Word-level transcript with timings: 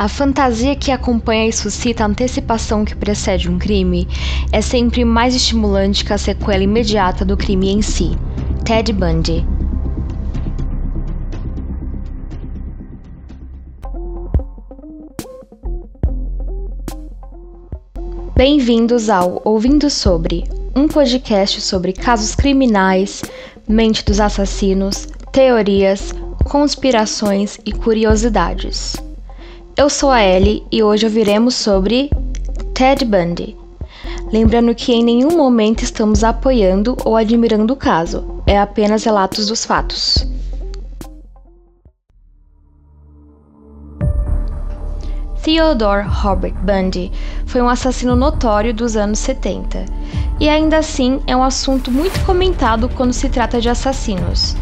A 0.00 0.08
fantasia 0.08 0.74
que 0.74 0.90
acompanha 0.90 1.46
e 1.46 1.52
suscita 1.52 2.02
a 2.02 2.06
antecipação 2.06 2.86
que 2.86 2.96
precede 2.96 3.50
um 3.50 3.58
crime 3.58 4.08
é 4.50 4.62
sempre 4.62 5.04
mais 5.04 5.34
estimulante 5.34 6.06
que 6.06 6.12
a 6.14 6.16
sequela 6.16 6.62
imediata 6.62 7.22
do 7.22 7.36
crime 7.36 7.68
em 7.68 7.82
si. 7.82 8.16
Ted 8.64 8.94
Bundy. 8.94 9.46
Bem-vindos 18.34 19.10
ao 19.10 19.42
Ouvindo 19.44 19.90
Sobre, 19.90 20.44
um 20.74 20.88
podcast 20.88 21.60
sobre 21.60 21.92
casos 21.92 22.34
criminais, 22.34 23.20
mente 23.68 24.02
dos 24.02 24.18
assassinos, 24.18 25.06
teorias, 25.30 26.14
conspirações 26.46 27.58
e 27.66 27.72
curiosidades. 27.72 29.09
Eu 29.80 29.88
sou 29.88 30.10
a 30.10 30.22
Ellie 30.22 30.62
e 30.70 30.82
hoje 30.82 31.06
ouviremos 31.06 31.54
sobre 31.54 32.10
Ted 32.74 33.02
Bundy. 33.02 33.56
Lembrando 34.30 34.74
que 34.74 34.92
em 34.92 35.02
nenhum 35.02 35.34
momento 35.38 35.82
estamos 35.82 36.22
apoiando 36.22 36.98
ou 37.02 37.16
admirando 37.16 37.72
o 37.72 37.76
caso, 37.76 38.42
é 38.46 38.58
apenas 38.58 39.04
relatos 39.04 39.46
dos 39.46 39.64
fatos. 39.64 40.28
Theodore 45.42 46.06
Robert 46.06 46.56
Bundy 46.62 47.10
foi 47.46 47.62
um 47.62 47.68
assassino 47.70 48.14
notório 48.14 48.74
dos 48.74 48.96
anos 48.96 49.18
70, 49.20 49.86
e 50.38 50.46
ainda 50.46 50.76
assim 50.76 51.22
é 51.26 51.34
um 51.34 51.42
assunto 51.42 51.90
muito 51.90 52.22
comentado 52.26 52.86
quando 52.90 53.14
se 53.14 53.30
trata 53.30 53.58
de 53.62 53.70
assassinos. 53.70 54.54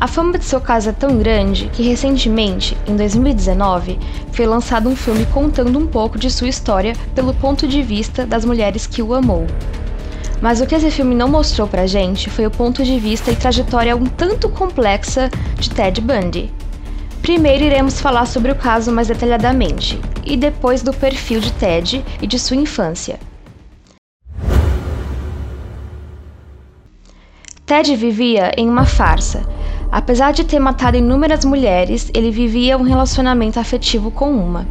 A 0.00 0.06
fama 0.06 0.38
de 0.38 0.44
seu 0.44 0.60
caso 0.60 0.90
é 0.90 0.92
tão 0.92 1.18
grande 1.18 1.68
que 1.72 1.82
recentemente, 1.82 2.76
em 2.86 2.94
2019, 2.94 3.98
foi 4.30 4.46
lançado 4.46 4.88
um 4.88 4.94
filme 4.94 5.26
contando 5.26 5.76
um 5.76 5.88
pouco 5.88 6.16
de 6.16 6.30
sua 6.30 6.48
história 6.48 6.92
pelo 7.16 7.34
ponto 7.34 7.66
de 7.66 7.82
vista 7.82 8.24
das 8.24 8.44
mulheres 8.44 8.86
que 8.86 9.02
o 9.02 9.12
amou. 9.12 9.44
Mas 10.40 10.60
o 10.60 10.66
que 10.68 10.76
esse 10.76 10.88
filme 10.92 11.16
não 11.16 11.26
mostrou 11.26 11.66
pra 11.66 11.84
gente 11.84 12.30
foi 12.30 12.46
o 12.46 12.50
ponto 12.50 12.84
de 12.84 12.96
vista 12.96 13.32
e 13.32 13.36
trajetória 13.36 13.96
um 13.96 14.06
tanto 14.06 14.48
complexa 14.48 15.28
de 15.58 15.68
Ted 15.68 16.00
Bundy. 16.00 16.52
Primeiro 17.20 17.64
iremos 17.64 18.00
falar 18.00 18.26
sobre 18.26 18.52
o 18.52 18.54
caso 18.54 18.92
mais 18.92 19.08
detalhadamente, 19.08 20.00
e 20.24 20.36
depois 20.36 20.80
do 20.80 20.92
perfil 20.92 21.40
de 21.40 21.52
Ted 21.54 22.04
e 22.22 22.26
de 22.26 22.38
sua 22.38 22.56
infância. 22.56 23.18
Ted 27.66 27.96
vivia 27.96 28.52
em 28.56 28.68
uma 28.68 28.86
farsa 28.86 29.57
Apesar 29.90 30.32
de 30.32 30.44
ter 30.44 30.58
matado 30.58 30.98
inúmeras 30.98 31.44
mulheres, 31.44 32.10
ele 32.12 32.30
vivia 32.30 32.76
um 32.76 32.82
relacionamento 32.82 33.58
afetivo 33.58 34.10
com 34.10 34.30
uma. 34.30 34.66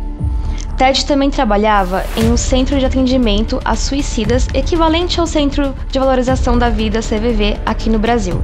Ted 0.78 1.06
também 1.08 1.32
trabalhava 1.32 2.06
em 2.16 2.32
um 2.32 2.38
centro 2.38 2.78
de 2.78 2.86
atendimento 2.86 3.60
a 3.66 3.76
suicidas 3.76 4.48
equivalente 4.54 5.20
ao 5.20 5.26
Centro 5.26 5.74
de 5.90 5.98
Valorização 5.98 6.56
da 6.56 6.70
Vida 6.70 7.00
CVV 7.00 7.58
aqui 7.66 7.90
no 7.90 7.98
Brasil. 7.98 8.40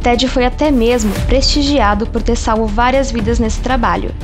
Ted 0.00 0.28
foi 0.28 0.46
até 0.46 0.70
mesmo 0.70 1.12
prestigiado 1.26 2.06
por 2.06 2.22
ter 2.22 2.36
salvo 2.36 2.66
várias 2.66 3.10
vidas 3.10 3.40
nesse 3.40 3.58
trabalho. 3.58 4.14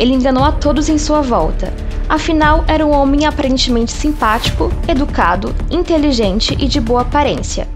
Ele 0.00 0.14
enganou 0.14 0.42
a 0.42 0.50
todos 0.50 0.88
em 0.88 0.98
sua 0.98 1.22
volta. 1.22 1.72
Afinal, 2.08 2.64
era 2.66 2.84
um 2.84 2.90
homem 2.90 3.24
aparentemente 3.24 3.92
simpático, 3.92 4.72
educado, 4.88 5.54
inteligente 5.70 6.56
e 6.58 6.66
de 6.66 6.80
boa 6.80 7.02
aparência. 7.02 7.68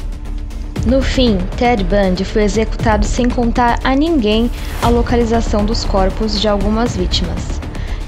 No 0.89 1.03
fim, 1.03 1.36
Ted 1.58 1.84
Bundy 1.84 2.25
foi 2.25 2.44
executado 2.44 3.05
sem 3.05 3.28
contar 3.28 3.78
a 3.84 3.94
ninguém 3.94 4.50
a 4.81 4.89
localização 4.89 5.62
dos 5.62 5.84
corpos 5.84 6.41
de 6.41 6.48
algumas 6.48 6.97
vítimas. 6.97 7.61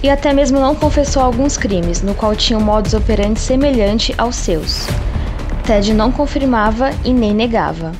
E 0.02 0.08
até 0.08 0.32
mesmo 0.32 0.58
não 0.58 0.74
confessou 0.74 1.22
alguns 1.22 1.58
crimes, 1.58 2.00
no 2.00 2.14
qual 2.14 2.34
tinha 2.34 2.58
modus 2.58 2.94
operandi 2.94 3.38
semelhante 3.38 4.14
aos 4.16 4.34
seus. 4.34 4.86
Ted 5.66 5.92
não 5.92 6.10
confirmava 6.10 6.90
e 7.04 7.12
nem 7.12 7.34
negava. 7.34 7.92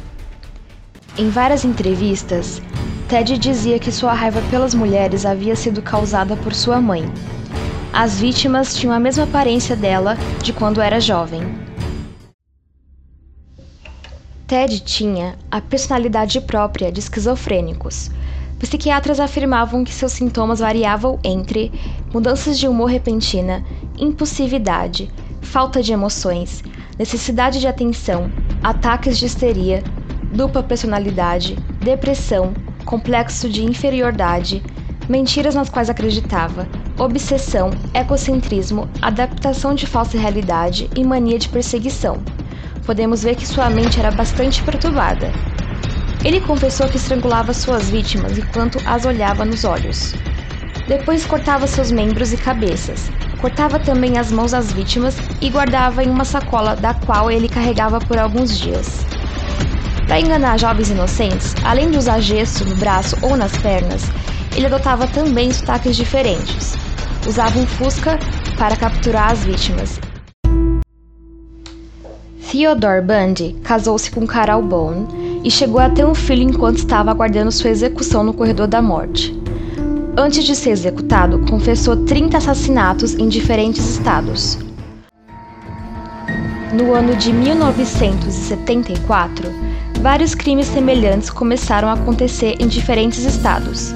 Em 1.19 1.29
várias 1.29 1.63
entrevistas, 1.63 2.63
Ted 3.07 3.37
dizia 3.37 3.79
que 3.79 3.93
sua 3.93 4.15
raiva 4.15 4.41
pelas 4.51 4.73
mulheres 4.73 5.27
havia 5.27 5.55
sido 5.57 5.83
causada 5.83 6.37
por 6.37 6.55
sua 6.55 6.81
mãe. 6.81 7.05
As 7.93 8.19
vítimas 8.19 8.75
tinham 8.75 8.95
a 8.95 8.99
mesma 8.99 9.25
aparência 9.25 9.77
dela 9.77 10.17
de 10.43 10.55
quando 10.55 10.81
era 10.81 10.99
jovem. 10.99 11.70
Ted 14.51 14.81
tinha 14.81 15.39
a 15.49 15.61
personalidade 15.61 16.41
própria 16.41 16.91
de 16.91 16.99
esquizofrênicos. 16.99 18.11
Psiquiatras 18.59 19.21
afirmavam 19.21 19.85
que 19.85 19.95
seus 19.95 20.11
sintomas 20.11 20.59
variavam 20.59 21.21
entre 21.23 21.71
mudanças 22.13 22.59
de 22.59 22.67
humor 22.67 22.91
repentina, 22.91 23.65
impulsividade, 23.97 25.09
falta 25.41 25.81
de 25.81 25.93
emoções, 25.93 26.65
necessidade 26.99 27.61
de 27.61 27.69
atenção, 27.69 28.29
ataques 28.61 29.21
de 29.21 29.27
histeria, 29.27 29.85
dupla 30.33 30.65
personalidade, 30.65 31.57
depressão, 31.79 32.53
complexo 32.85 33.49
de 33.49 33.63
inferioridade, 33.63 34.65
mentiras 35.09 35.55
nas 35.55 35.69
quais 35.69 35.89
acreditava, 35.89 36.67
obsessão, 36.99 37.71
egocentrismo, 37.95 38.89
adaptação 39.01 39.77
de 39.77 39.87
falsa 39.87 40.19
realidade 40.19 40.91
e 40.97 41.05
mania 41.05 41.39
de 41.39 41.49
perseguição 41.49 42.21
podemos 42.81 43.23
ver 43.23 43.37
que 43.37 43.47
sua 43.47 43.71
mente 43.71 43.99
era 43.99 44.11
bastante 44.11 44.63
perturbada. 44.63 45.31
Ele 46.25 46.41
confessou 46.41 46.89
que 46.89 46.97
estrangulava 46.97 47.55
suas 47.55 47.89
vítimas 47.89 48.37
enquanto 48.37 48.79
as 48.85 49.05
olhava 49.05 49.45
nos 49.45 49.65
olhos. 49.65 50.15
Depois 50.87 51.25
cortava 51.25 51.67
seus 51.67 51.91
membros 51.91 52.33
e 52.33 52.37
cabeças. 52.37 53.11
Cortava 53.41 53.79
também 53.79 54.19
as 54.19 54.31
mãos 54.31 54.51
das 54.51 54.73
vítimas 54.73 55.17
e 55.41 55.49
guardava 55.49 56.05
em 56.05 56.11
uma 56.11 56.25
sacola 56.25 56.77
da 56.77 56.93
qual 56.93 57.31
ele 57.31 57.49
carregava 57.49 57.99
por 58.01 58.19
alguns 58.19 58.59
dias. 58.59 59.07
Para 60.07 60.21
enganar 60.21 60.59
jovens 60.59 60.91
inocentes, 60.91 61.55
além 61.65 61.91
de 61.91 61.97
usar 61.97 62.21
gesso 62.21 62.65
no 62.65 62.77
braço 62.77 63.17
ou 63.23 63.37
nas 63.37 63.57
pernas, 63.59 64.03
ele 64.55 64.67
adotava 64.67 65.07
também 65.07 65.53
sotaques 65.53 65.97
diferentes. 65.97 66.75
Usava 67.27 67.59
um 67.59 67.67
fusca 67.67 68.19
para 68.59 68.77
capturar 68.77 69.31
as 69.31 69.45
vítimas 69.45 70.01
Theodore 72.51 73.01
Bundy 73.01 73.55
casou-se 73.63 74.11
com 74.11 74.27
Carol 74.27 74.61
Bone 74.61 75.07
e 75.45 75.51
chegou 75.51 75.81
a 75.81 75.89
ter 75.89 76.05
um 76.05 76.17
filho 76.17 76.43
enquanto 76.43 76.79
estava 76.79 77.13
aguardando 77.13 77.53
sua 77.53 77.71
execução 77.71 78.25
no 78.25 78.35
corredor 78.35 78.67
da 78.67 78.83
morte. 78.83 79.33
Antes 80.17 80.43
de 80.43 80.57
ser 80.57 80.71
executado, 80.71 81.39
confessou 81.49 82.05
30 82.05 82.39
assassinatos 82.39 83.15
em 83.15 83.29
diferentes 83.29 83.89
estados. 83.89 84.59
No 86.73 86.93
ano 86.93 87.15
de 87.15 87.33
1974, 87.33 89.49
vários 90.01 90.35
crimes 90.35 90.67
semelhantes 90.67 91.31
começaram 91.31 91.89
a 91.89 91.93
acontecer 91.93 92.57
em 92.59 92.67
diferentes 92.67 93.25
estados. 93.25 93.95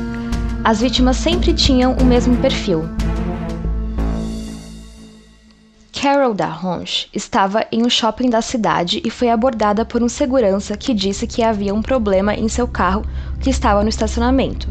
As 0.62 0.80
vítimas 0.80 1.16
sempre 1.16 1.52
tinham 1.52 1.94
o 1.94 2.04
mesmo 2.04 2.36
perfil, 2.36 2.88
Carol 6.04 6.34
Darronche 6.34 7.08
estava 7.14 7.64
em 7.72 7.82
um 7.82 7.88
shopping 7.88 8.28
da 8.28 8.42
cidade 8.42 9.00
e 9.02 9.08
foi 9.08 9.30
abordada 9.30 9.86
por 9.86 10.02
um 10.02 10.08
segurança 10.10 10.76
que 10.76 10.92
disse 10.92 11.26
que 11.26 11.42
havia 11.42 11.72
um 11.72 11.80
problema 11.80 12.34
em 12.34 12.46
seu 12.46 12.68
carro 12.68 13.06
que 13.40 13.48
estava 13.48 13.82
no 13.82 13.88
estacionamento. 13.88 14.68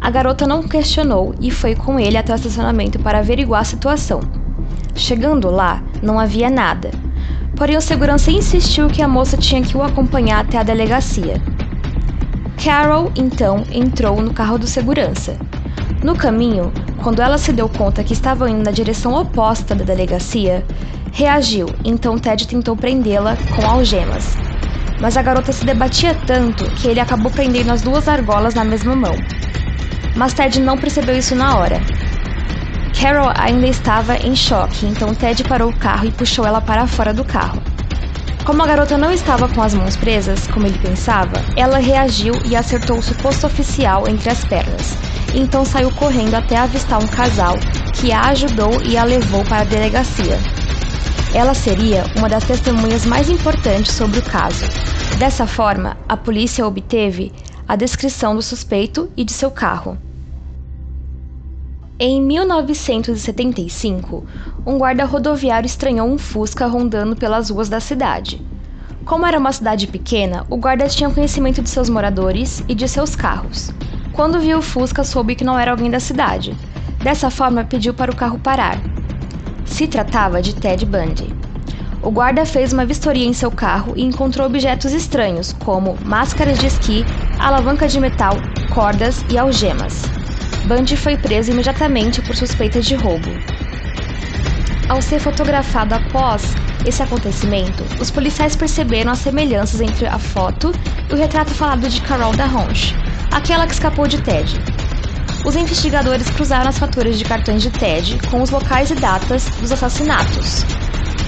A 0.00 0.10
garota 0.10 0.48
não 0.48 0.64
questionou 0.64 1.36
e 1.40 1.52
foi 1.52 1.76
com 1.76 2.00
ele 2.00 2.16
até 2.16 2.32
o 2.32 2.34
estacionamento 2.34 2.98
para 2.98 3.20
averiguar 3.20 3.60
a 3.60 3.64
situação. 3.64 4.22
Chegando 4.92 5.48
lá, 5.52 5.84
não 6.02 6.18
havia 6.18 6.50
nada. 6.50 6.90
Porém, 7.54 7.76
o 7.76 7.80
segurança 7.80 8.32
insistiu 8.32 8.88
que 8.88 9.02
a 9.02 9.06
moça 9.06 9.36
tinha 9.36 9.62
que 9.62 9.76
o 9.76 9.84
acompanhar 9.84 10.40
até 10.40 10.58
a 10.58 10.64
delegacia. 10.64 11.40
Carol 12.60 13.12
então 13.14 13.64
entrou 13.70 14.20
no 14.20 14.34
carro 14.34 14.58
do 14.58 14.66
segurança. 14.66 15.36
No 16.02 16.16
caminho, 16.16 16.72
quando 17.02 17.20
ela 17.20 17.38
se 17.38 17.52
deu 17.52 17.68
conta 17.68 18.04
que 18.04 18.12
estavam 18.12 18.46
indo 18.46 18.62
na 18.62 18.70
direção 18.70 19.14
oposta 19.14 19.74
da 19.74 19.84
delegacia, 19.84 20.64
reagiu, 21.12 21.66
então 21.84 22.18
Ted 22.18 22.46
tentou 22.46 22.76
prendê-la 22.76 23.36
com 23.56 23.66
algemas. 23.66 24.36
Mas 25.00 25.16
a 25.16 25.22
garota 25.22 25.50
se 25.50 25.64
debatia 25.64 26.14
tanto 26.26 26.64
que 26.72 26.88
ele 26.88 27.00
acabou 27.00 27.30
prendendo 27.30 27.70
as 27.70 27.80
duas 27.80 28.06
argolas 28.06 28.54
na 28.54 28.64
mesma 28.64 28.94
mão. 28.94 29.14
Mas 30.14 30.34
Ted 30.34 30.60
não 30.60 30.76
percebeu 30.76 31.16
isso 31.16 31.34
na 31.34 31.56
hora. 31.56 31.80
Carol 33.00 33.32
ainda 33.34 33.66
estava 33.66 34.16
em 34.16 34.36
choque, 34.36 34.84
então 34.84 35.14
Ted 35.14 35.42
parou 35.44 35.70
o 35.70 35.76
carro 35.76 36.06
e 36.06 36.12
puxou 36.12 36.46
ela 36.46 36.60
para 36.60 36.86
fora 36.86 37.14
do 37.14 37.24
carro. 37.24 37.62
Como 38.44 38.62
a 38.62 38.66
garota 38.66 38.98
não 38.98 39.10
estava 39.10 39.48
com 39.48 39.62
as 39.62 39.72
mãos 39.72 39.96
presas, 39.96 40.46
como 40.48 40.66
ele 40.66 40.78
pensava, 40.78 41.42
ela 41.56 41.78
reagiu 41.78 42.34
e 42.44 42.54
acertou 42.54 42.98
o 42.98 43.02
suposto 43.02 43.46
oficial 43.46 44.06
entre 44.06 44.28
as 44.28 44.44
pernas 44.44 45.09
então 45.34 45.64
saiu 45.64 45.90
correndo 45.92 46.34
até 46.34 46.56
avistar 46.56 47.02
um 47.02 47.06
casal 47.06 47.54
que 47.92 48.12
a 48.12 48.28
ajudou 48.28 48.82
e 48.82 48.96
a 48.96 49.04
levou 49.04 49.44
para 49.44 49.60
a 49.60 49.64
delegacia. 49.64 50.38
Ela 51.32 51.54
seria 51.54 52.04
uma 52.16 52.28
das 52.28 52.44
testemunhas 52.44 53.06
mais 53.06 53.28
importantes 53.28 53.94
sobre 53.94 54.18
o 54.18 54.22
caso. 54.22 54.64
Dessa 55.18 55.46
forma, 55.46 55.96
a 56.08 56.16
polícia 56.16 56.66
obteve 56.66 57.32
a 57.68 57.76
descrição 57.76 58.34
do 58.34 58.42
suspeito 58.42 59.10
e 59.16 59.22
de 59.22 59.32
seu 59.32 59.50
carro. 59.50 59.96
Em 61.98 62.20
1975, 62.20 64.24
um 64.66 64.78
guarda 64.78 65.04
rodoviário 65.04 65.66
estranhou 65.66 66.08
um 66.08 66.16
Fusca 66.16 66.66
rondando 66.66 67.14
pelas 67.14 67.50
ruas 67.50 67.68
da 67.68 67.78
cidade. 67.78 68.40
Como 69.04 69.26
era 69.26 69.38
uma 69.38 69.52
cidade 69.52 69.86
pequena, 69.86 70.46
o 70.48 70.56
guarda 70.56 70.88
tinha 70.88 71.10
conhecimento 71.10 71.60
de 71.60 71.68
seus 71.68 71.90
moradores 71.90 72.64
e 72.66 72.74
de 72.74 72.88
seus 72.88 73.14
carros. 73.14 73.70
Quando 74.12 74.40
viu 74.40 74.58
o 74.58 74.62
Fusca, 74.62 75.04
soube 75.04 75.34
que 75.34 75.44
não 75.44 75.58
era 75.58 75.70
alguém 75.70 75.90
da 75.90 76.00
cidade. 76.00 76.56
Dessa 77.02 77.30
forma, 77.30 77.64
pediu 77.64 77.94
para 77.94 78.10
o 78.10 78.16
carro 78.16 78.38
parar. 78.38 78.78
Se 79.64 79.86
tratava 79.86 80.42
de 80.42 80.54
Ted 80.54 80.84
Bundy. 80.84 81.32
O 82.02 82.10
guarda 82.10 82.44
fez 82.44 82.72
uma 82.72 82.84
vistoria 82.84 83.26
em 83.26 83.32
seu 83.32 83.50
carro 83.50 83.92
e 83.94 84.02
encontrou 84.02 84.46
objetos 84.46 84.92
estranhos, 84.92 85.52
como 85.52 85.96
máscaras 86.04 86.58
de 86.58 86.66
esqui, 86.66 87.04
alavanca 87.38 87.86
de 87.86 88.00
metal, 88.00 88.36
cordas 88.74 89.24
e 89.30 89.38
algemas. 89.38 90.02
Bundy 90.66 90.96
foi 90.96 91.16
preso 91.16 91.52
imediatamente 91.52 92.20
por 92.22 92.34
suspeita 92.34 92.80
de 92.80 92.94
roubo. 92.94 93.30
Ao 94.88 95.00
ser 95.00 95.20
fotografado 95.20 95.94
após 95.94 96.54
esse 96.84 97.02
acontecimento, 97.02 97.84
os 98.00 98.10
policiais 98.10 98.56
perceberam 98.56 99.12
as 99.12 99.18
semelhanças 99.18 99.80
entre 99.80 100.06
a 100.06 100.18
foto 100.18 100.72
e 101.08 101.14
o 101.14 101.16
retrato 101.16 101.54
falado 101.54 101.88
de 101.88 102.00
Carol 102.00 102.34
da 102.34 102.46
Ronche, 102.46 102.94
aquela 103.30 103.66
que 103.66 103.72
escapou 103.72 104.06
de 104.06 104.20
Ted. 104.20 104.60
Os 105.44 105.56
investigadores 105.56 106.28
cruzaram 106.30 106.68
as 106.68 106.78
faturas 106.78 107.18
de 107.18 107.24
cartões 107.24 107.62
de 107.62 107.70
Ted 107.70 108.18
com 108.28 108.42
os 108.42 108.50
locais 108.50 108.90
e 108.90 108.94
datas 108.94 109.46
dos 109.60 109.72
assassinatos. 109.72 110.64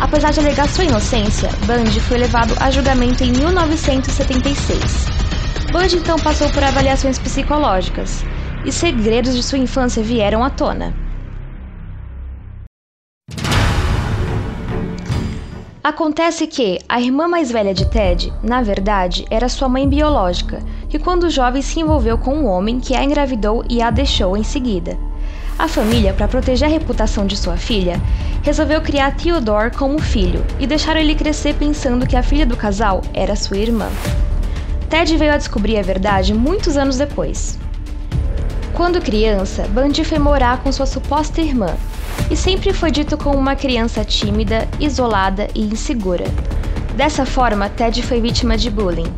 Apesar 0.01 0.33
de 0.33 0.41
alegar 0.41 0.69
sua 0.69 0.85
inocência, 0.85 1.49
Bundy 1.65 2.01
foi 2.01 2.19
levado 2.19 2.55
a 2.61 2.71
julgamento 2.71 3.23
em 3.23 3.33
1976. 3.33 5.07
Bundy 5.71 5.97
então 5.97 6.19
passou 6.19 6.51
por 6.51 6.63
avaliações 6.63 7.19
psicológicas 7.19 8.25
e 8.65 8.73
segredos 8.73 9.35
de 9.35 9.43
sua 9.43 9.59
infância 9.59 10.03
vieram 10.03 10.45
à 10.45 10.51
tona. 10.51 10.95
Acontece 15.95 16.47
que 16.47 16.79
a 16.89 17.03
irmã 17.03 17.29
mais 17.29 17.53
velha 17.53 17.75
de 17.75 17.85
Ted, 17.85 18.33
na 18.43 18.63
verdade, 18.63 19.27
era 19.31 19.47
sua 19.47 19.69
mãe 19.69 19.87
biológica, 19.87 20.63
que 20.89 20.99
quando 20.99 21.29
jovem 21.29 21.61
se 21.61 21.81
envolveu 21.81 22.17
com 22.17 22.35
um 22.35 22.47
homem 22.47 22.81
que 22.81 22.97
a 22.97 23.05
engravidou 23.05 23.63
e 23.69 23.83
a 23.83 23.91
deixou 23.91 24.35
em 24.35 24.43
seguida. 24.43 24.97
A 25.59 25.69
família, 25.69 26.15
para 26.15 26.27
proteger 26.27 26.67
a 26.67 26.71
reputação 26.71 27.27
de 27.27 27.37
sua 27.37 27.59
filha, 27.59 28.01
resolveu 28.43 28.81
criar 28.81 29.15
Theodore 29.15 29.77
como 29.77 29.99
filho 29.99 30.43
e 30.59 30.67
deixaram 30.67 30.99
ele 30.99 31.15
crescer 31.15 31.55
pensando 31.57 32.07
que 32.07 32.17
a 32.17 32.23
filha 32.23 32.47
do 32.47 32.57
casal 32.57 33.03
era 33.13 33.37
sua 33.37 33.59
irmã. 33.59 33.91
Ted 34.89 35.15
veio 35.19 35.35
a 35.35 35.37
descobrir 35.37 35.79
a 35.79 35.83
verdade 35.83 36.33
muitos 36.33 36.79
anos 36.79 36.97
depois. 36.97 37.59
Quando 38.73 39.03
criança, 39.03 39.69
Bundy 39.69 40.05
foi 40.05 40.19
morar 40.19 40.63
com 40.63 40.73
sua 40.73 40.87
suposta 40.87 41.43
irmã 41.43 41.77
e 42.33 42.37
sempre 42.37 42.73
foi 42.73 42.91
dito 42.91 43.19
como 43.19 43.37
uma 43.37 43.55
criança 43.55 44.03
tímida, 44.03 44.67
isolada 44.81 45.49
e 45.55 45.61
insegura. 45.61 46.25
Dessa 46.97 47.27
forma, 47.27 47.69
Ted 47.69 48.03
foi 48.03 48.23
vítima 48.23 48.57
de 48.57 48.71
bullying 48.71 49.13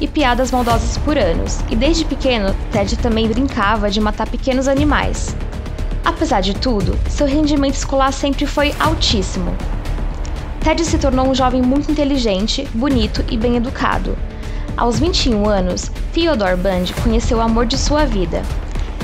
e 0.00 0.06
piadas 0.06 0.52
maldosas 0.52 0.96
por 0.98 1.18
anos, 1.18 1.58
e 1.68 1.74
desde 1.74 2.04
pequeno, 2.04 2.54
Ted 2.70 2.96
também 2.98 3.26
brincava 3.26 3.90
de 3.90 4.00
matar 4.00 4.28
pequenos 4.28 4.68
animais. 4.68 5.34
Apesar 6.04 6.42
de 6.42 6.54
tudo, 6.54 6.96
seu 7.08 7.26
rendimento 7.26 7.74
escolar 7.74 8.12
sempre 8.12 8.46
foi 8.46 8.72
altíssimo. 8.78 9.52
Ted 10.62 10.84
se 10.84 10.96
tornou 10.96 11.28
um 11.28 11.34
jovem 11.34 11.60
muito 11.60 11.90
inteligente, 11.90 12.68
bonito 12.72 13.24
e 13.28 13.36
bem 13.36 13.56
educado. 13.56 14.16
Aos 14.76 14.96
21 15.00 15.48
anos, 15.48 15.90
Theodore 16.14 16.56
Bundy 16.56 16.94
conheceu 17.02 17.38
o 17.38 17.42
amor 17.42 17.66
de 17.66 17.76
sua 17.76 18.06
vida, 18.06 18.42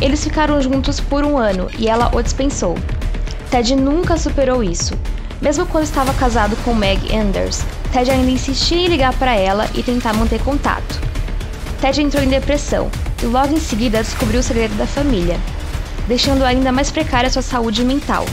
eles 0.00 0.22
ficaram 0.22 0.60
juntos 0.60 1.00
por 1.00 1.24
um 1.24 1.38
ano 1.38 1.68
e 1.78 1.88
ela 1.88 2.14
o 2.14 2.22
dispensou. 2.22 2.76
Ted 3.50 3.76
nunca 3.76 4.16
superou 4.16 4.62
isso. 4.62 4.94
Mesmo 5.40 5.66
quando 5.66 5.84
estava 5.84 6.12
casado 6.14 6.56
com 6.64 6.74
Meg 6.74 7.14
Anders, 7.14 7.62
Ted 7.92 8.10
ainda 8.10 8.30
insistia 8.30 8.78
em 8.78 8.88
ligar 8.88 9.12
para 9.18 9.34
ela 9.34 9.68
e 9.74 9.82
tentar 9.82 10.12
manter 10.14 10.40
contato. 10.42 11.00
Ted 11.80 12.02
entrou 12.02 12.22
em 12.22 12.28
depressão 12.28 12.90
e 13.22 13.26
logo 13.26 13.54
em 13.54 13.60
seguida 13.60 14.02
descobriu 14.02 14.40
o 14.40 14.42
segredo 14.42 14.74
da 14.76 14.86
família, 14.86 15.38
deixando 16.08 16.44
ainda 16.44 16.72
mais 16.72 16.90
precária 16.90 17.30
sua 17.30 17.42
saúde 17.42 17.84
mental. 17.84 18.24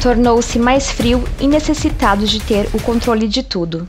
Tornou-se 0.00 0.58
mais 0.58 0.90
frio 0.90 1.24
e 1.40 1.48
necessitado 1.48 2.26
de 2.26 2.40
ter 2.40 2.68
o 2.72 2.80
controle 2.80 3.26
de 3.26 3.42
tudo. 3.42 3.88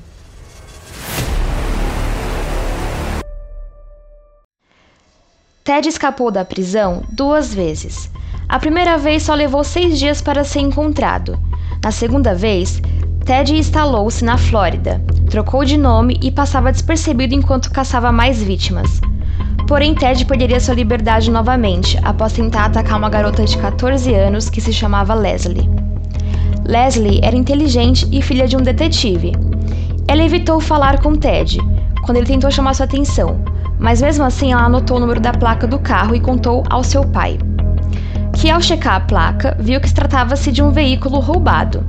Ted 5.63 5.87
escapou 5.87 6.31
da 6.31 6.45
prisão 6.45 7.03
duas 7.09 7.53
vezes. 7.53 8.09
A 8.49 8.59
primeira 8.59 8.97
vez 8.97 9.23
só 9.23 9.33
levou 9.33 9.61
seis 9.61 9.99
dias 9.99 10.21
para 10.21 10.45
ser 10.45 10.61
encontrado. 10.61 11.37
Na 11.83 11.91
segunda 11.91 12.33
vez, 12.33 12.81
Ted 13.25 13.53
instalou-se 13.53 14.23
na 14.23 14.37
Flórida, 14.37 15.01
trocou 15.29 15.65
de 15.65 15.75
nome 15.75 16.17
e 16.23 16.31
passava 16.31 16.71
despercebido 16.71 17.35
enquanto 17.35 17.69
caçava 17.69 18.09
mais 18.09 18.41
vítimas. 18.41 19.01
Porém, 19.67 19.93
Ted 19.93 20.23
perderia 20.25 20.61
sua 20.61 20.75
liberdade 20.75 21.29
novamente 21.29 21.99
após 22.03 22.31
tentar 22.31 22.65
atacar 22.65 22.97
uma 22.97 23.09
garota 23.09 23.43
de 23.43 23.57
14 23.57 24.15
anos 24.15 24.49
que 24.49 24.61
se 24.61 24.71
chamava 24.71 25.13
Leslie. 25.13 25.69
Leslie 26.63 27.19
era 27.21 27.35
inteligente 27.35 28.07
e 28.13 28.21
filha 28.21 28.47
de 28.47 28.55
um 28.55 28.61
detetive. 28.61 29.33
Ela 30.07 30.23
evitou 30.23 30.61
falar 30.61 31.01
com 31.01 31.17
Ted 31.17 31.59
quando 32.05 32.15
ele 32.15 32.25
tentou 32.25 32.49
chamar 32.49 32.75
sua 32.75 32.85
atenção, 32.85 33.41
mas 33.77 34.01
mesmo 34.01 34.23
assim 34.23 34.53
ela 34.53 34.63
anotou 34.63 34.95
o 34.95 34.99
número 35.01 35.19
da 35.19 35.33
placa 35.33 35.67
do 35.67 35.79
carro 35.79 36.15
e 36.15 36.21
contou 36.21 36.63
ao 36.69 36.81
seu 36.81 37.03
pai. 37.03 37.37
Que 38.39 38.51
ao 38.51 38.61
checar 38.61 38.95
a 38.95 38.99
placa, 38.99 39.57
viu 39.59 39.81
que 39.81 39.89
se 39.89 39.95
tratava-se 39.95 40.51
de 40.51 40.61
um 40.61 40.69
veículo 40.69 41.19
roubado. 41.19 41.83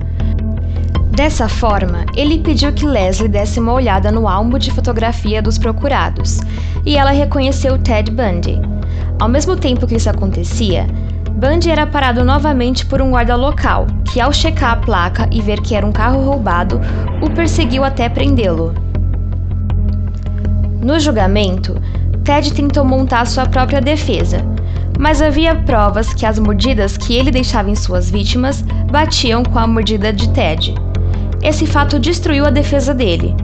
Dessa 1.11 1.47
forma, 1.47 2.07
ele 2.17 2.39
pediu 2.39 2.73
que 2.73 2.87
Leslie 2.87 3.29
desse 3.29 3.61
uma 3.61 3.75
olhada 3.75 4.11
no 4.11 4.27
álbum 4.27 4.57
de 4.57 4.71
fotografia 4.71 5.43
dos 5.43 5.59
procurados, 5.59 6.41
e 6.87 6.97
ela 6.97 7.11
reconheceu 7.11 7.77
Ted 7.77 8.11
Bundy. 8.11 8.63
Ao 9.21 9.29
mesmo 9.29 9.57
tempo 9.57 9.87
que 9.87 9.97
isso 9.97 10.09
acontecia, 10.09 10.87
Bundy 11.33 11.71
era 11.71 11.87
parado 11.87 12.25
novamente 12.25 12.87
por 12.87 13.03
um 13.03 13.11
guarda 13.11 13.37
local, 13.37 13.87
que 14.11 14.19
ao 14.19 14.33
checar 14.33 14.73
a 14.73 14.77
placa 14.77 15.29
e 15.31 15.43
ver 15.43 15.61
que 15.61 15.75
era 15.75 15.87
um 15.87 15.93
carro 15.93 16.25
roubado, 16.25 16.81
o 17.21 17.29
perseguiu 17.29 17.85
até 17.85 18.09
prendê-lo. 18.09 18.75
No 20.81 20.99
julgamento, 20.99 21.77
Ted 22.25 22.55
tentou 22.55 22.87
montar 22.87 23.27
sua 23.27 23.45
própria 23.45 23.83
defesa, 23.83 24.45
mas 24.99 25.23
havia 25.23 25.55
provas 25.55 26.13
que 26.13 26.27
as 26.27 26.39
mordidas 26.39 26.97
que 26.97 27.15
ele 27.15 27.31
deixava 27.31 27.71
em 27.71 27.77
suas 27.77 28.11
vítimas 28.11 28.63
batiam 28.91 29.45
com 29.45 29.59
a 29.59 29.67
mordida 29.67 30.13
de 30.13 30.29
Ted. 30.31 30.75
Esse 31.43 31.67
fato 31.67 31.99
destruiu 31.99 32.45
a 32.45 32.51
defesa 32.51 32.93
dele. 32.93 33.35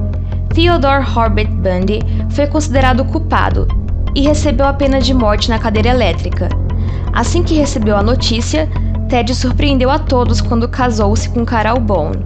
Theodore 0.52 1.06
Horbert 1.16 1.48
Bundy 1.48 2.00
foi 2.30 2.46
considerado 2.48 3.04
culpado 3.04 3.68
e 4.14 4.22
recebeu 4.22 4.66
a 4.66 4.72
pena 4.72 5.00
de 5.00 5.14
morte 5.14 5.48
na 5.48 5.58
cadeira 5.58 5.90
elétrica. 5.90 6.48
Assim 7.12 7.42
que 7.42 7.54
recebeu 7.54 7.96
a 7.96 8.02
notícia, 8.02 8.68
Ted 9.08 9.32
surpreendeu 9.34 9.90
a 9.90 9.98
todos 9.98 10.40
quando 10.40 10.68
casou-se 10.68 11.28
com 11.28 11.44
Carol 11.44 11.78
Bone, 11.78 12.24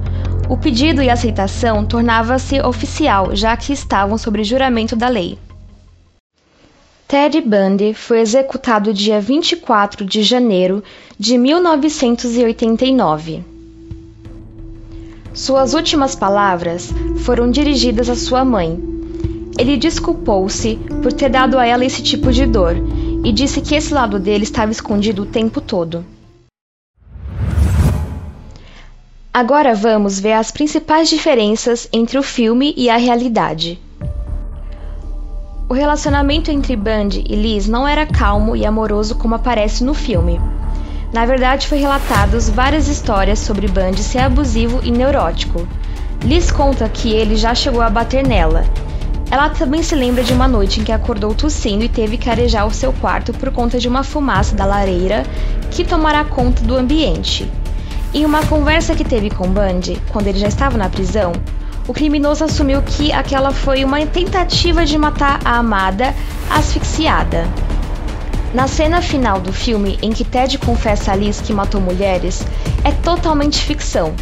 o 0.48 0.56
pedido 0.56 1.02
e 1.02 1.10
aceitação 1.10 1.84
tornava-se 1.84 2.58
oficial, 2.62 3.36
já 3.36 3.54
que 3.54 3.70
estavam 3.70 4.16
sob 4.16 4.42
juramento 4.42 4.96
da 4.96 5.06
lei. 5.06 5.38
Ted 7.08 7.40
Bundy 7.40 7.94
foi 7.94 8.20
executado 8.20 8.92
dia 8.92 9.18
24 9.18 10.04
de 10.04 10.22
janeiro 10.22 10.84
de 11.18 11.38
1989. 11.38 13.42
Suas 15.32 15.72
últimas 15.72 16.14
palavras 16.14 16.90
foram 17.20 17.50
dirigidas 17.50 18.10
à 18.10 18.14
sua 18.14 18.44
mãe. 18.44 18.78
Ele 19.58 19.78
desculpou-se 19.78 20.76
por 21.02 21.10
ter 21.10 21.30
dado 21.30 21.58
a 21.58 21.64
ela 21.64 21.82
esse 21.82 22.02
tipo 22.02 22.30
de 22.30 22.44
dor 22.44 22.76
e 23.24 23.32
disse 23.32 23.62
que 23.62 23.74
esse 23.74 23.94
lado 23.94 24.18
dele 24.18 24.44
estava 24.44 24.70
escondido 24.70 25.22
o 25.22 25.26
tempo 25.26 25.62
todo. 25.62 26.04
Agora 29.32 29.74
vamos 29.74 30.20
ver 30.20 30.34
as 30.34 30.50
principais 30.50 31.08
diferenças 31.08 31.88
entre 31.90 32.18
o 32.18 32.22
filme 32.22 32.74
e 32.76 32.90
a 32.90 32.98
realidade. 32.98 33.80
O 35.70 35.74
relacionamento 35.74 36.50
entre 36.50 36.74
Bundy 36.74 37.22
e 37.28 37.36
Liz 37.36 37.68
não 37.68 37.86
era 37.86 38.06
calmo 38.06 38.56
e 38.56 38.64
amoroso 38.64 39.14
como 39.16 39.34
aparece 39.34 39.84
no 39.84 39.92
filme. 39.92 40.40
Na 41.12 41.26
verdade, 41.26 41.66
foi 41.66 41.78
relatadas 41.78 42.48
várias 42.48 42.88
histórias 42.88 43.38
sobre 43.38 43.68
Bundy 43.68 44.02
ser 44.02 44.20
abusivo 44.20 44.80
e 44.82 44.90
neurótico. 44.90 45.68
Liz 46.24 46.50
conta 46.50 46.88
que 46.88 47.12
ele 47.12 47.36
já 47.36 47.54
chegou 47.54 47.82
a 47.82 47.90
bater 47.90 48.26
nela. 48.26 48.64
Ela 49.30 49.50
também 49.50 49.82
se 49.82 49.94
lembra 49.94 50.24
de 50.24 50.32
uma 50.32 50.48
noite 50.48 50.80
em 50.80 50.84
que 50.84 50.90
acordou 50.90 51.34
tossindo 51.34 51.84
e 51.84 51.88
teve 51.88 52.16
que 52.16 52.30
arejar 52.30 52.64
o 52.64 52.72
seu 52.72 52.90
quarto 52.94 53.34
por 53.34 53.50
conta 53.50 53.78
de 53.78 53.88
uma 53.88 54.02
fumaça 54.02 54.56
da 54.56 54.64
lareira 54.64 55.22
que 55.70 55.84
tomará 55.84 56.24
conta 56.24 56.62
do 56.62 56.78
ambiente. 56.78 57.46
Em 58.14 58.24
uma 58.24 58.42
conversa 58.46 58.94
que 58.94 59.04
teve 59.04 59.28
com 59.28 59.46
Bundy, 59.46 60.00
quando 60.08 60.28
ele 60.28 60.38
já 60.38 60.48
estava 60.48 60.78
na 60.78 60.88
prisão, 60.88 61.32
o 61.88 61.94
criminoso 61.94 62.44
assumiu 62.44 62.82
que 62.82 63.10
aquela 63.10 63.50
foi 63.50 63.82
uma 63.82 64.04
tentativa 64.06 64.84
de 64.84 64.98
matar 64.98 65.40
a 65.42 65.56
amada 65.56 66.14
asfixiada. 66.50 67.48
Na 68.52 68.68
cena 68.68 69.00
final 69.00 69.40
do 69.40 69.52
filme, 69.54 69.98
em 70.02 70.10
que 70.10 70.22
Ted 70.22 70.58
confessa 70.58 71.12
a 71.12 71.16
Liz 71.16 71.40
que 71.40 71.52
matou 71.52 71.80
mulheres, 71.80 72.46
é 72.84 72.92
totalmente 72.92 73.62
ficção. 73.62 74.14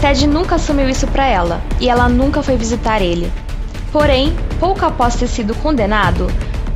Ted 0.00 0.26
nunca 0.26 0.54
assumiu 0.54 0.88
isso 0.88 1.06
para 1.06 1.26
ela 1.26 1.62
e 1.78 1.88
ela 1.88 2.08
nunca 2.08 2.42
foi 2.42 2.56
visitar 2.56 3.02
ele. 3.02 3.30
Porém, 3.92 4.34
pouco 4.58 4.84
após 4.86 5.14
ter 5.14 5.28
sido 5.28 5.54
condenado, 5.56 6.32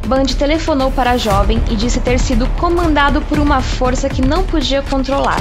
Bundy 0.06 0.36
telefonou 0.36 0.90
para 0.90 1.12
a 1.12 1.16
jovem 1.16 1.62
e 1.70 1.74
disse 1.74 1.98
ter 1.98 2.20
sido 2.20 2.46
comandado 2.58 3.22
por 3.22 3.38
uma 3.38 3.62
força 3.62 4.08
que 4.08 4.20
não 4.20 4.44
podia 4.44 4.82
controlar. 4.82 5.40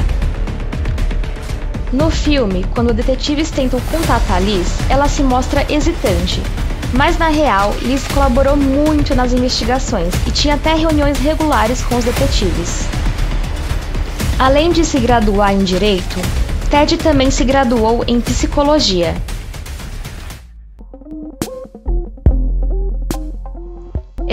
No 1.91 2.09
filme, 2.09 2.65
quando 2.73 2.93
detetives 2.93 3.49
tentam 3.51 3.79
contatar 3.91 4.41
Liz, 4.41 4.67
ela 4.89 5.07
se 5.07 5.23
mostra 5.23 5.65
hesitante. 5.71 6.41
Mas 6.93 7.17
na 7.17 7.29
real, 7.29 7.75
Liz 7.81 8.05
colaborou 8.07 8.57
muito 8.57 9.13
nas 9.15 9.33
investigações 9.33 10.13
e 10.27 10.31
tinha 10.31 10.55
até 10.55 10.73
reuniões 10.73 11.17
regulares 11.19 11.83
com 11.83 11.95
os 11.95 12.05
detetives. 12.05 12.87
Além 14.39 14.71
de 14.71 14.83
se 14.83 14.99
graduar 14.99 15.53
em 15.53 15.63
direito, 15.63 16.15
Ted 16.69 16.97
também 16.97 17.31
se 17.31 17.43
graduou 17.43 18.03
em 18.07 18.19
psicologia 18.19 19.15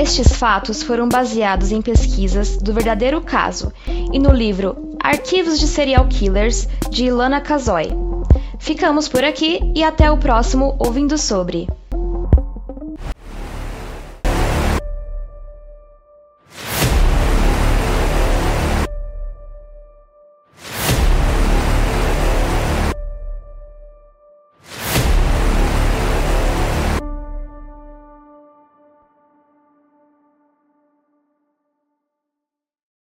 Estes 0.03 0.33
fatos 0.33 0.83
foram 0.83 1.09
baseados 1.09 1.71
em 1.71 1.81
pesquisas 1.81 2.57
do 2.57 2.73
verdadeiro 2.73 3.21
caso 3.21 3.73
e 3.87 4.19
no 4.19 4.33
livro 4.33 4.92
Arquivos 5.03 5.59
de 5.59 5.67
Serial 5.67 6.07
Killers 6.07 6.69
de 6.89 7.07
Ilana 7.07 7.41
Kazoy. 7.41 7.89
Ficamos 8.61 9.09
por 9.09 9.25
aqui 9.25 9.59
e 9.75 9.83
até 9.83 10.09
o 10.09 10.17
próximo 10.17 10.77
Ouvindo 10.79 11.19
Sobre. 11.19 11.67